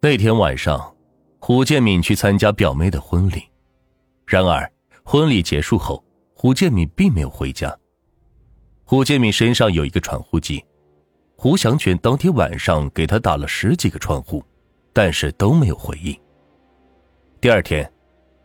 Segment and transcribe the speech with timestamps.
[0.00, 0.94] 那天晚上，
[1.40, 3.42] 胡建敏去参加表妹的婚礼，
[4.24, 4.70] 然而
[5.02, 7.76] 婚礼结束后，胡建敏并没有回家。
[8.84, 10.64] 胡建敏身上有一个传呼机，
[11.34, 14.40] 胡祥全当天晚上给他打了十几个传呼，
[14.92, 16.16] 但是都没有回应。
[17.40, 17.90] 第二天，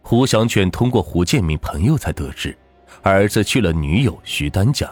[0.01, 2.57] 胡祥全通过胡建敏朋友才得知，
[3.03, 4.91] 儿子去了女友徐丹家。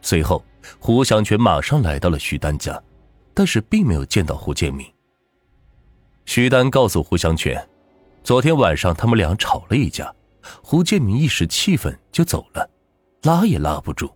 [0.00, 0.42] 随后，
[0.78, 2.82] 胡祥全马上来到了徐丹家，
[3.34, 4.86] 但是并没有见到胡建敏。
[6.26, 7.66] 徐丹告诉胡祥全，
[8.24, 10.12] 昨天晚上他们俩吵了一架，
[10.60, 12.68] 胡建明一时气愤就走了，
[13.22, 14.10] 拉也拉不住。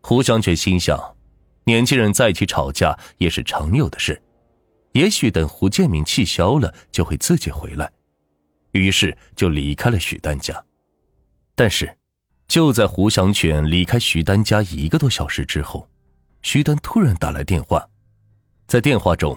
[0.00, 0.96] 胡祥全心想，
[1.64, 4.22] 年轻人在一起吵架也是常有的事，
[4.92, 7.90] 也许等胡建明气消了就会自己回来，
[8.70, 10.64] 于是就离开了徐丹家。
[11.56, 11.92] 但是，
[12.46, 15.88] 就在胡祥全离开徐丹家一个多小时之后，
[16.42, 17.84] 徐丹突然打来电话，
[18.68, 19.36] 在电话中。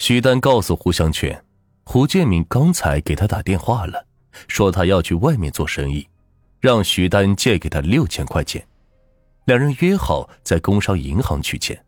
[0.00, 1.44] 徐丹告诉胡祥全，
[1.84, 4.02] 胡建明刚才给他打电话了，
[4.48, 6.08] 说他要去外面做生意，
[6.58, 8.66] 让徐丹借给他六千块钱，
[9.44, 11.78] 两人约好在工商银行取钱。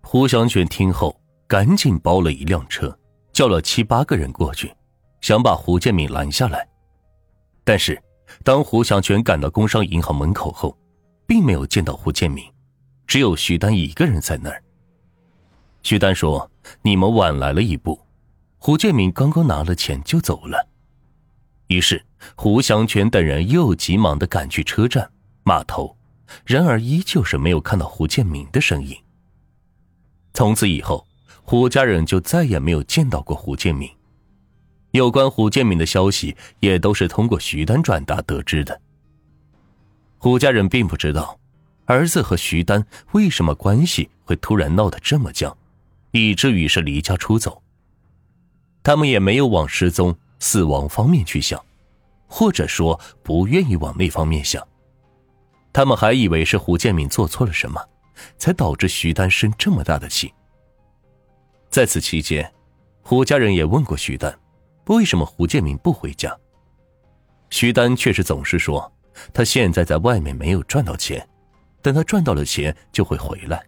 [0.00, 1.14] 胡祥全听后，
[1.46, 2.98] 赶紧包了一辆车，
[3.30, 4.74] 叫了七八个人过去，
[5.20, 6.66] 想把胡建明拦下来。
[7.62, 8.02] 但是，
[8.42, 10.74] 当胡祥全赶到工商银行门口后，
[11.26, 12.42] 并没有见到胡建明，
[13.06, 14.64] 只有徐丹一个人在那儿。
[15.82, 16.50] 徐丹说
[16.82, 18.00] ：“你们晚来了一步，
[18.58, 20.68] 胡建明刚刚拿了钱就走了。”
[21.68, 22.04] 于是
[22.36, 25.10] 胡祥全等人又急忙的赶去车站、
[25.42, 25.96] 码头，
[26.44, 28.96] 然而依旧是没有看到胡建明的身影。
[30.34, 31.06] 从此以后，
[31.42, 33.90] 胡家人就再也没有见到过胡建明。
[34.92, 38.80] 有关胡建明的消息也都是通过徐丹转达得知的。
[40.18, 41.38] 胡家人并不知道，
[41.86, 45.56] 儿子和徐丹为什么关系会突然闹得这么僵。
[46.12, 47.62] 以至于是离家出走。
[48.82, 51.62] 他们也没有往失踪、死亡方面去想，
[52.26, 54.66] 或者说不愿意往那方面想。
[55.72, 57.80] 他们还以为是胡建敏做错了什么，
[58.38, 60.32] 才导致徐丹生这么大的气。
[61.70, 62.52] 在此期间，
[63.02, 64.38] 胡家人也问过徐丹，
[64.86, 66.36] 为什么胡建敏不回家。
[67.48, 68.92] 徐丹却是总是说，
[69.32, 71.26] 他现在在外面没有赚到钱，
[71.80, 73.64] 等他赚到了钱就会回来。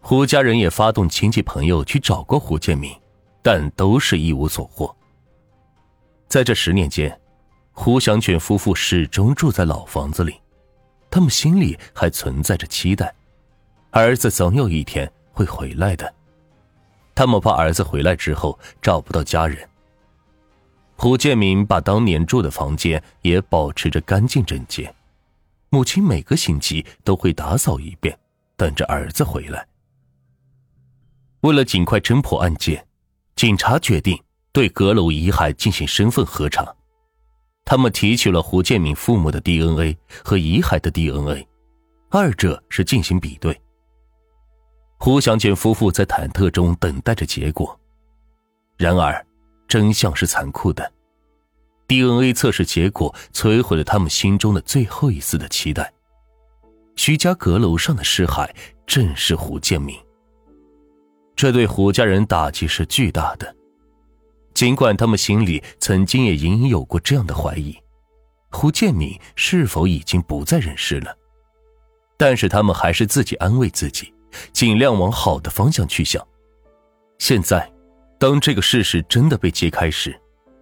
[0.00, 2.92] 胡家人也发动亲戚朋友去找过胡建明，
[3.42, 4.94] 但都是一无所获。
[6.26, 7.20] 在这十年间，
[7.72, 10.40] 胡祥全夫妇始终住在老房子里，
[11.10, 13.14] 他们心里还存在着期待，
[13.90, 16.12] 儿子总有一天会回来的。
[17.14, 19.68] 他们怕儿子回来之后找不到家人。
[20.96, 24.92] 胡建明把当年住的房间也保持着干净整洁，
[25.68, 28.18] 母亲每个星期都会打扫一遍，
[28.56, 29.66] 等着儿子回来。
[31.40, 32.86] 为了尽快侦破案件，
[33.34, 34.20] 警察决定
[34.52, 36.74] 对阁楼遗骸进行身份核查。
[37.64, 41.46] 他们提取了胡建明父母的 DNA 和遗骸的 DNA，
[42.10, 43.58] 二者是进行比对。
[44.98, 47.78] 胡祥建夫妇在忐忑中等待着结果，
[48.76, 49.24] 然而
[49.66, 50.92] 真相是残酷的
[51.86, 55.90] ，DNA 测试结果摧毁了他们心中的最后一丝的期待。
[56.96, 58.50] 徐家阁楼上的尸骸
[58.86, 59.96] 正是胡建明。
[61.36, 63.54] 这对胡家人打击是巨大的，
[64.52, 67.76] 尽管他们心里曾经也隐隐有过这样的怀疑：
[68.50, 71.16] 胡建敏是否已经不在人世了？
[72.16, 74.12] 但是他们还是自己安慰自己，
[74.52, 76.22] 尽量往好的方向去想。
[77.18, 77.70] 现在，
[78.18, 80.14] 当这个事实真的被揭开时，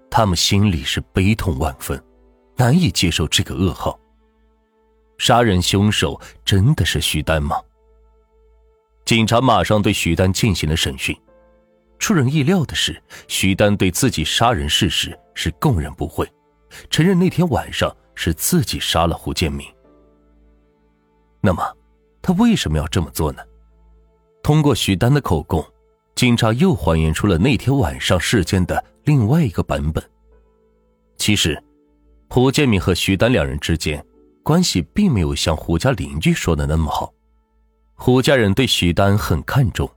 [0.08, 2.00] 他们心里是悲痛万分，
[2.56, 3.98] 难以接受这个噩耗。
[5.18, 7.60] 杀人凶手真的是徐丹吗？
[9.08, 11.18] 警察马上对徐丹进行了审讯。
[11.98, 16.30] 出人意料的是，徐丹对自己杀人事实是供认不讳，
[16.90, 19.66] 承认那天晚上是自己杀了胡建明。
[21.40, 21.74] 那么，
[22.20, 23.42] 他为什么要这么做呢？
[24.42, 25.64] 通过徐丹的口供，
[26.14, 30.04] 警察又还原出了那天晚上事件的另外一个版本。
[31.16, 31.58] 其实，
[32.28, 34.04] 胡建明和徐丹两人之间
[34.42, 37.10] 关系并没有像胡家邻居说的那么好。
[38.00, 39.90] 胡家人对徐丹很看重，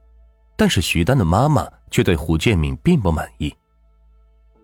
[0.58, 3.56] 但是徐丹的妈妈却对胡建明并不满意。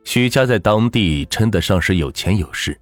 [0.03, 2.77] 徐家在当地称得上是有钱有势，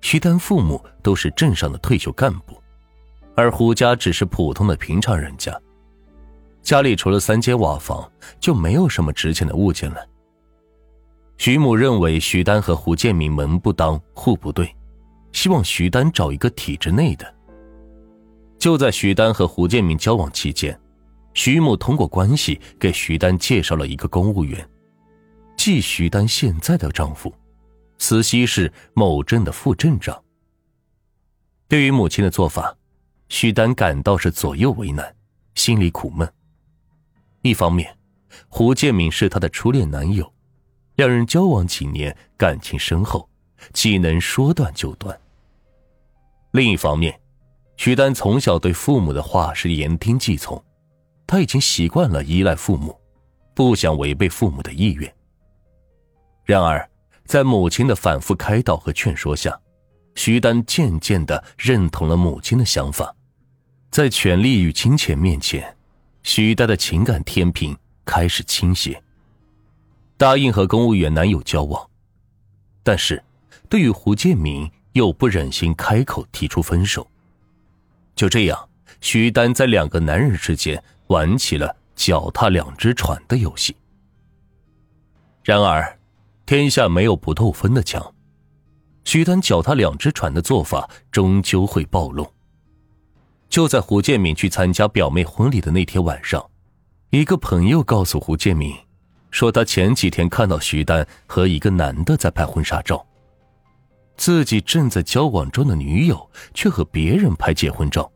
[0.00, 2.60] 徐丹父母都是镇上的退休干部，
[3.36, 5.54] 而胡家只是普通的平常人家，
[6.62, 8.10] 家里除了三间瓦房
[8.40, 10.02] 就没有什么值钱的物件了。
[11.36, 14.74] 徐母认为徐丹和胡建明门不当户不对，
[15.32, 17.34] 希望徐丹找一个体制内的。
[18.62, 20.80] 就在徐丹和胡建明交往期间，
[21.34, 24.70] 徐母通过关系给徐丹介绍了一个公务员，
[25.56, 27.34] 即徐丹现在的丈夫，
[27.98, 30.16] 慈溪市某镇的副镇长。
[31.66, 32.72] 对于母亲的做法，
[33.28, 35.12] 徐丹感到是左右为难，
[35.56, 36.32] 心里苦闷。
[37.40, 37.92] 一方面，
[38.46, 40.32] 胡建敏是她的初恋男友，
[40.94, 43.28] 两人交往几年，感情深厚，
[43.74, 45.20] 岂能说断就断？
[46.52, 47.20] 另一方面，
[47.76, 50.62] 徐丹从小对父母的话是言听计从，
[51.26, 52.96] 他已经习惯了依赖父母，
[53.54, 55.12] 不想违背父母的意愿。
[56.44, 56.88] 然而，
[57.24, 59.58] 在母亲的反复开导和劝说下，
[60.14, 63.14] 徐丹渐渐的认同了母亲的想法，
[63.90, 65.76] 在权力与金钱面前，
[66.22, 69.02] 徐丹的情感天平开始倾斜。
[70.16, 71.88] 答应和公务员男友交往，
[72.84, 73.20] 但是，
[73.68, 77.04] 对于胡建明又不忍心开口提出分手。
[78.22, 78.68] 就这样，
[79.00, 83.74] 徐丹在两个男人之间玩起了脚踏两只船的游戏。
[85.42, 85.98] 然而，
[86.46, 88.14] 天下没有不透风的墙。
[89.02, 92.24] 徐丹脚踏两只船的做法终究会暴露。
[93.48, 96.48] 就在胡建敏去参加表妹婚礼的那天晚上，
[97.10, 98.72] 一个朋友告诉胡建敏，
[99.32, 103.04] 说他前几天看到徐丹和一个男的在拍婚纱照，
[104.16, 108.10] 自己正在交往中的女友却和别人拍结婚照。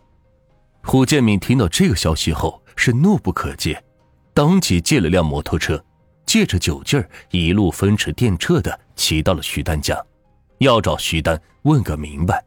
[0.83, 3.77] 胡建敏听到这个消息后是怒不可遏，
[4.33, 5.83] 当即借了辆摩托车，
[6.25, 10.01] 借着酒劲儿一路风驰电掣的骑到了徐丹家。
[10.59, 12.43] 要找徐丹问个明白。